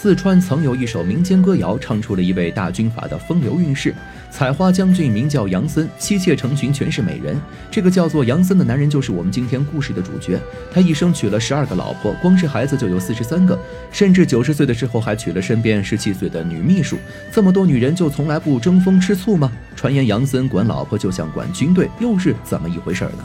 [0.00, 3.92] 四川曾有一首民间歌谣，唱出了一位大军阀的风流韵事。
[4.30, 7.36] 采花将军名叫杨森，妻妾成群，全是美人。
[7.68, 10.40] 这个叫做杨森的男人，就是我们今天故事的主角。
[10.72, 13.58] 他一生娶了十二个老婆，光是孩子就有四十三个，
[13.90, 16.96] 甚至九十岁的时候还娶了身边十七岁的女秘书。
[17.32, 19.50] 这么多女人，就从来不争风吃醋吗？
[19.74, 23.24] 传言杨森管老婆就像管军队，又是怎么一回事呢？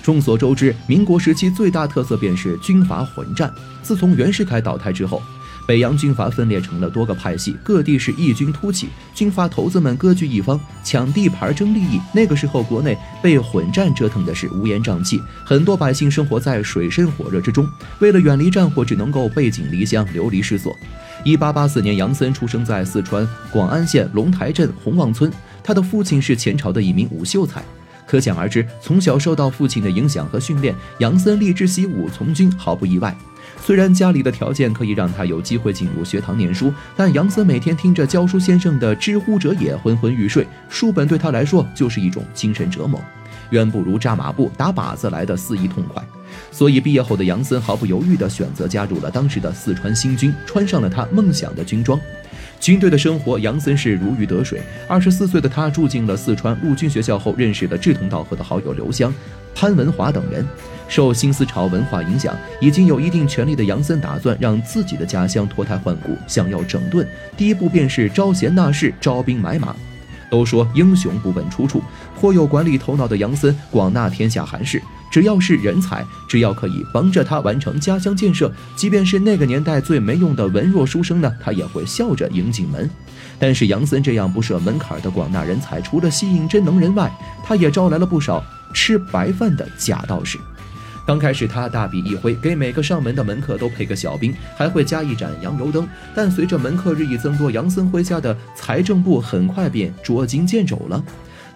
[0.00, 3.52] 众所周知，民国时期最大特色便是军阀混战。
[3.82, 5.20] 自从袁世凯倒台之后，
[5.66, 11.98] 北洋军阀分裂成了多个派系，各地是异军突起，军阀头子们各据一方，抢地盘争利益。
[12.12, 17.66] 那个时候，国内被混战折腾的是乌烟瘴气，很多百姓生活在水深火热之中，
[18.00, 20.76] 为了远离战火，只能够背井离乡，流离失所。
[21.24, 27.64] 一八八四年，杨森出生在四川广安县龙台镇洪旺村，他的父亲是前朝的一名武秀才。
[28.06, 33.16] 可想而知，从小受到父亲的影响和训练，杨森立志习武从军，毫不意外。
[33.60, 43.02] 虽然家里的条件可以让他有机会进入学堂念书，但杨森每天听着教书先生的“知乎者也”，昏昏欲睡，书本对他来说就是一种精神折磨，
[43.50, 46.02] 远不如扎马步、打靶子来的肆意痛快。
[46.50, 51.98] 所以毕业后的杨森毫不犹豫地选择加入了当时的四川新军，穿上了他梦想的军装。
[52.60, 54.60] 军队的生活，杨森是如鱼得水。
[54.88, 59.12] 二十四岁的他住进了四川陆军学校后，认识了志同道合的好友刘湘、
[59.54, 60.44] 潘文华等人。
[60.94, 67.04] 受新思潮文化影响，已经有一定权力的杨森打算让自己的家乡脱胎换骨，想要整顿。
[67.36, 69.74] 第一步便是招贤纳士、招兵买马。
[70.30, 71.82] 都说英雄不问出处，
[72.20, 74.80] 颇有管理头脑的杨森广纳天下寒士。
[75.10, 82.88] 只要是人才，只要可以帮着他完成家乡建设，即便是那个年代最没用的文弱书生呢，他也会笑着迎进门。
[83.36, 88.40] 但是杨森这样不设门槛的广纳人才，除了吸引真能人外，他也招来了不少
[88.72, 90.38] 吃白饭的假道士。
[91.06, 95.86] 刚开始他大笔一挥，给每个上门的门客都配个小兵，还会加一盏洋油灯。
[96.14, 101.04] 但随着门客日益增多，杨森麾下的财政部很快便捉襟见肘了。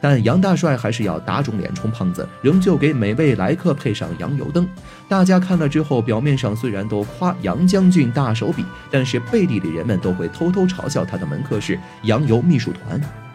[0.01, 4.69] 但杨大帅还是要打肿脸充胖子，仍旧给每位来客配上洋油灯。
[5.09, 13.28] 大家看了之后，表面上虽然都夸杨将军大手笔，但是背地里人们都会偷偷嘲笑他的门客是洋油秘书团。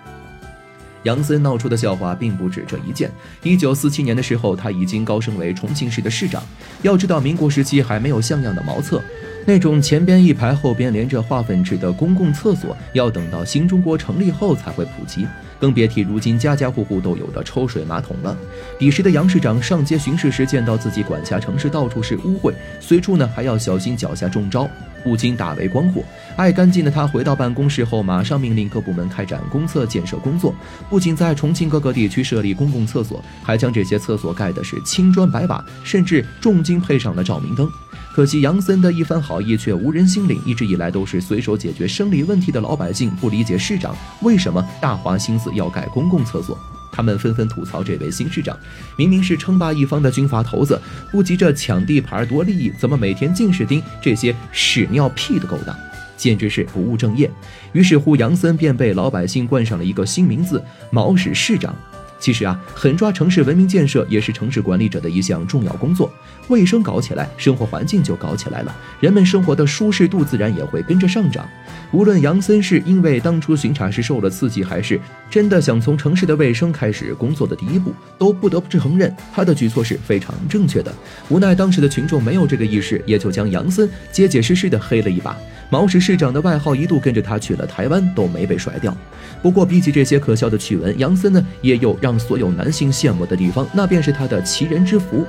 [1.03, 3.11] 杨森闹出的笑话并不止这一件。
[3.43, 6.43] 一九四七年的时候，他已经高升为重庆市的市长。
[6.81, 9.01] 要知道，民国时期还没有像样的茅厕。
[9.45, 15.27] 那种前边一排、后边连着化粪池的公共厕所，要等到新中国成立后才会普及，
[15.59, 18.37] 更别提如今家家户户都有的抽水马桶了。
[18.79, 24.65] 彼时的杨市长上街巡视时，见到自己管辖城市到处是污秽，随处呢还要小心脚下中招，
[25.03, 26.01] 不禁大为光火。
[26.35, 30.53] 爱干净的他回到办公室后，马上命令各部门开展公厕建设工作，
[30.89, 37.69] 不仅在重庆各个地区设立公共厕所，还将这些厕所盖的是青砖白瓦，甚至重金配上了照明灯。
[38.13, 46.55] 可惜杨森的一番好意却无人心领，一直以来都是随手解决生理问题的老百姓不理解市长为什么大花心思要盖公共厕所，
[46.93, 48.57] 他们纷纷吐槽这位新市长
[48.95, 50.79] 明明是称霸一方的军阀头子，
[51.11, 55.75] 不急着抢地盘夺利益，怎么每天尽是盯这些屎尿屁的勾当，
[56.15, 57.29] 简直是不务正业。
[57.71, 61.75] 于是乎，杨森便被老百姓冠上了一个新名字——毛屎市长。
[62.23, 66.09] 其实啊，狠抓城市文明建设也是城市管理者的一项重要工作。
[66.47, 71.45] 卫生搞起来，生活环境就搞起来了，人们生活的舒适度自然也会跟着上涨。
[71.91, 74.97] 无论杨森是因为当初巡查时受了刺激，还是
[75.29, 80.95] 真的想从城市的卫生开始工作的第一步，都不得不承认他的举措是非常正确的。
[81.27, 85.35] 无奈当时的群众没有这个意识，也就将杨森结结实实的黑了一把。
[85.73, 88.95] 毛石市长的外号一度跟着他去了台湾，都没被甩掉。
[89.41, 95.25] 不过，比起这些可笑的趣闻，杨森呢也有让所有男性羡慕的地方，那便是他的奇人之福。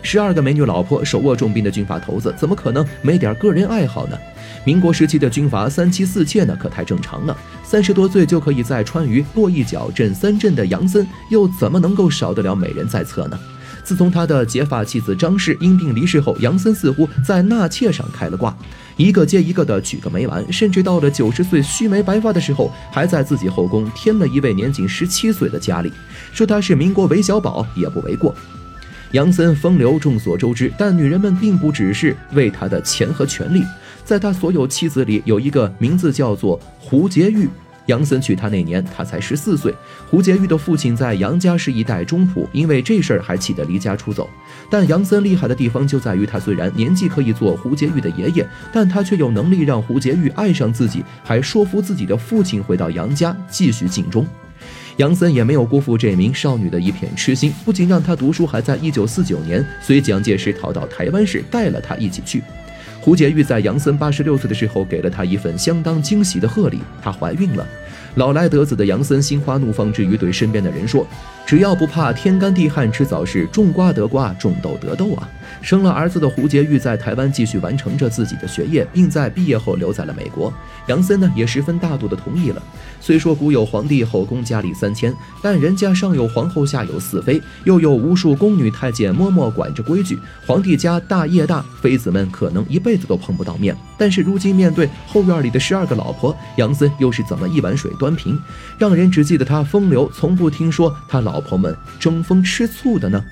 [0.00, 4.16] 十二个美女老婆，手握重兵的军阀头子，怎么可能没点个人爱好呢？
[4.64, 7.36] 民国时期的军阀三妻四妾呢，可太正常了。
[7.64, 13.36] 三十多岁就可以在川渝落一脚震三震的杨森，又怎么能够少得了美人在侧呢？
[13.82, 18.56] 自从他的结发妻子张氏因病离世后，杨森似乎在纳妾上开了挂，
[18.96, 25.92] 一个接一个的娶个没完，甚至到了九十岁须眉白发的时候，还在自己后宫添了一位年仅十七岁的佳丽，
[26.32, 28.34] 说他是民国韦小宝也不为过。
[29.12, 33.64] 杨森风流众所周知，但女人们并不只是为他的钱和权力，
[34.04, 37.48] 在他所有妻子里，有一个名字叫做胡洁玉。
[37.90, 39.74] 杨森娶她那年，他才十四岁。
[40.08, 44.30] 胡洁玉的父亲在杨家是一代中仆，因为这事儿还气得离家出走。
[44.70, 54.26] 但杨森厉害的地方就在于，他虽然年纪可以做胡洁玉的爷爷，但他却有能力让胡洁玉爱上自己，还说服自己的父亲回到杨家继续尽忠。
[54.96, 62.42] 杨森也没有辜负这名少女的一片痴心，不仅让她读书，还在一九四九年随蒋介石逃到台湾时带了她一起去。
[63.02, 67.66] 胡洁玉在杨森八十六岁的时候，给了他一份相当惊喜的贺礼，她怀孕了。
[68.16, 71.06] 老来得子的杨森心花怒放之余，对身边的人说
[71.50, 75.28] ：“只要不怕天干地旱，迟早是种瓜得瓜，种豆得豆啊！”
[75.60, 80.52] 生了儿子的胡洁玉在台湾继续完成着自己的学业，并在毕业后留在了美国。
[80.86, 82.62] 杨森呢，也十分大度的同意了。
[83.00, 85.12] 虽说古有皇帝后宫佳丽三千，
[85.42, 90.16] 但人家上有皇后，下有四妃，又有无数宫女太监默默管着规矩。
[90.46, 93.76] 皇帝家大业大，妃子们可能一辈子都碰不到面。
[93.98, 98.38] 但是如今面对后院里的十二个老婆，杨森又是怎么一碗水端平，
[98.78, 103.24] 让人只记得他风流，从不听说他老老婆们争风吃醋的呢？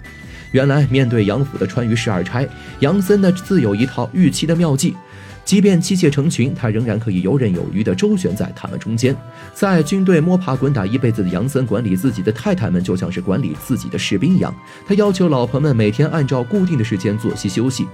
[0.53, 2.49] 原来，面对杨府的川渝十二钗，
[2.81, 4.97] 杨森呢自有一套御妻的妙计。
[5.45, 9.15] 即便妻妾成群，他仍然可以游刃有余地周旋在他们中间。
[9.53, 14.55] 在军队摸爬滚打一辈子的杨森，管理自己的太太们就像是管理自己的士兵一样。
[14.87, 17.87] 他要求老婆们每天按照固定的时间作息休息。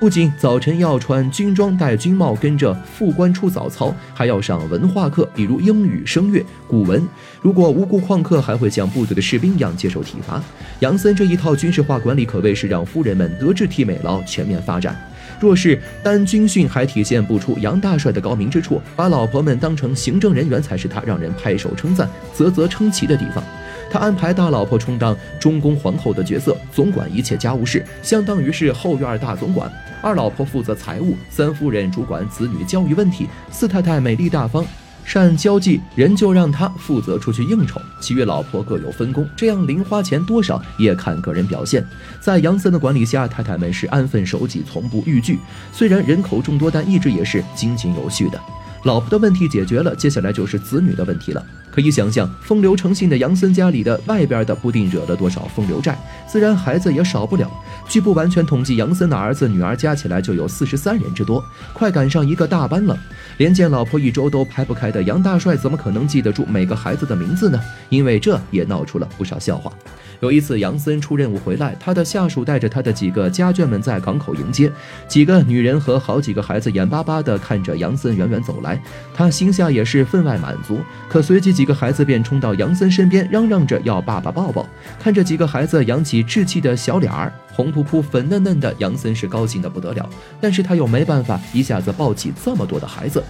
[0.00, 7.02] 不仅早晨要穿军装、戴军帽，跟着副官出早操，还要上文化课，比如英语、声乐、古文。
[7.42, 10.40] 如果无故旷课，还会像部队的士兵一样接受体罚。
[10.78, 14.96] 杨森这一套军事化管理，可谓是让夫人们德智体美劳全面发展。
[15.40, 23.42] 若是单军训，还体现不出杨大帅的高明之处，把老婆们当成行政人员，才是他让人拍手称赞、啧啧称奇的地方。
[23.90, 29.70] 他安排大老婆充当中宫皇后的角色，总管一切家务事，相当于是后院大总管。
[30.00, 34.64] 二老婆负责财务，三夫人主管子女教育问题，四太太美丽大方，
[35.04, 37.80] 善交际，人就让她负责出去应酬。
[38.00, 41.84] 其余老婆各有分工，这样零花钱多少也看个人表现。
[42.20, 45.38] 在杨森的管理下，太太们是安分守己，从不逾矩。
[45.72, 48.40] 虽然人口众多，但一直也是井井有序的。
[48.84, 51.44] 老婆的问题解决了，接下来就是子女的问题了。
[51.78, 55.96] 可以想象，风流成性的杨森家里的外边的不定惹了多少风流债，
[56.26, 57.48] 自然孩子也少不了。
[57.88, 61.40] 据不完全统计，杨森的儿子女儿加起来就有四十三人之多，
[61.72, 62.98] 快赶上一个大班了。
[63.36, 67.60] 连见老婆一周都排不开的杨大帅，怎么可能记得住每个孩子的名字呢？
[67.90, 69.72] 因为这也闹出了不少笑话。
[70.18, 74.68] 有一次，杨森出任务回来，他的下属带着他的几个家眷们在港口迎接，
[75.06, 78.82] 几个女人和好几个孩子眼巴巴地看着杨森远远走来，
[79.14, 80.80] 他心下也是分外满足。
[81.08, 84.66] 可随即几个孩子便冲到杨森身边，嚷嚷着要爸爸抱抱。
[84.98, 90.08] 看着几个孩子扬起稚气的小脸儿，红扑扑、粉嫩嫩的，杨森是高兴的不得了。
[90.40, 93.22] 但是他又没办法一下子抱起这么多的孩子，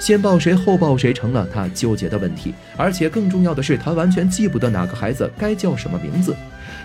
[0.00, 2.52] 先抱谁后抱谁成了他纠结的问题。
[2.76, 6.34] 而且更重要的是，他完全记不得哪个孩子该叫什么名字。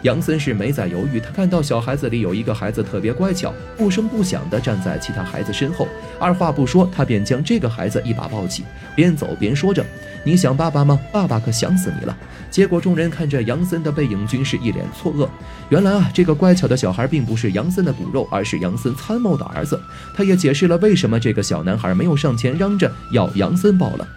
[0.03, 5.87] 杨森是没在犹豫，他看到小孩子里有一个孩子特别乖巧，不声不响地站在其他孩子身后，
[6.19, 8.63] 二话不说，他便将这个孩子一把抱起，
[8.95, 9.85] 边走边说着
[10.23, 10.99] ：“你想爸爸吗？
[11.11, 12.17] 爸爸可想死你了。”
[12.49, 15.27] 结果众人看着杨森的背影，均是一脸错愕。
[15.69, 19.79] 原来啊，这个乖巧的小孩并不是杨森的骨肉，而是杨森参谋的儿子。
[20.15, 24.07] 他也解释了为什么这个小男孩没有上前嚷着要杨森抱了。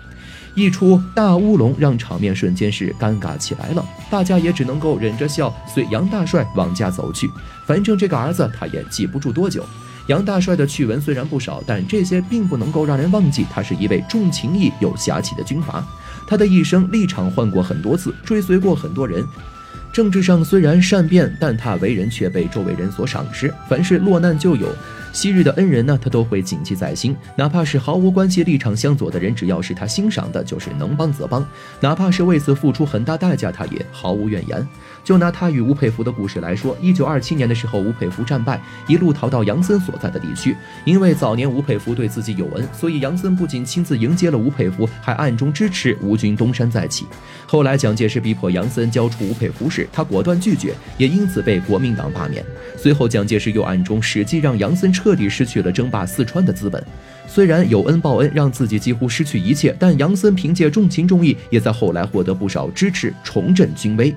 [0.55, 3.85] 一出大乌龙，让场面瞬间是尴尬起来了。
[4.11, 7.31] 大家也只能够忍着笑，随杨大帅往家走去。
[7.67, 9.65] 反正这个儿子他也记不住多久。
[10.09, 15.83] 杨大帅的趣闻虽然不少，但这些并不能够让人忘记他是一位重情义、有侠气的军阀。
[16.27, 19.25] 他的一生立场换过很多次，追随过很多人。
[19.93, 23.53] 政治上虽然善变，但他为人却被周围人所赏识。
[23.69, 24.67] 凡是落难就有。
[25.13, 27.15] 昔日的恩人呢，他都会谨记在心。
[27.37, 31.47] 哪怕是毫无关系、立场相左的人，只要是他欣赏的，就是能帮则帮。
[31.81, 34.67] 哪怕是为此付出很大代价，他也毫无怨言。
[35.05, 40.57] 就拿他与吴佩孚的故事来说，一九二七年的时候，吴佩孚战败，一路逃到杨森所在的地区。
[40.85, 47.05] 因为早年吴佩孚对自己有恩，所以杨森不仅亲自迎接了吴佩孚，还暗中支持吴军东山再起。
[47.47, 52.45] 后来蒋介石逼迫杨森交出吴佩孚时，他果断拒绝，也因此被国民党罢免。
[52.77, 56.81] 随后蒋介石又暗中使计，让杨森撤彻底失去了争霸四川的资本。
[57.27, 64.15] 虽然有恩报恩，让自己几乎失去一切，但杨森凭借重情重义，也在后来获得不少支持，重振军威。